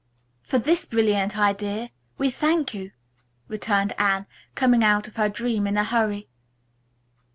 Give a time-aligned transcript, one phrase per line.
[0.41, 2.89] "For this brilliant idea, we thank you,"
[3.47, 6.27] returned Anne, coming out of her dream in a hurry.